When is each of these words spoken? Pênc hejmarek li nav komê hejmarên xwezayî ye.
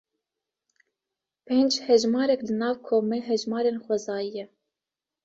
Pênc 1.45 1.73
hejmarek 1.87 2.39
li 2.47 2.53
nav 2.61 2.75
komê 2.87 3.19
hejmarên 3.29 3.77
xwezayî 3.85 4.29
ye. 4.37 4.45